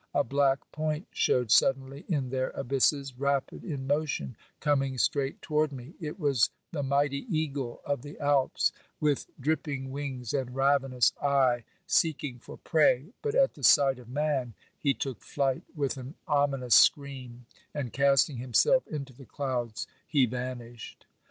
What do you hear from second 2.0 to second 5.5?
in their abysses, rapid in motion, coming straight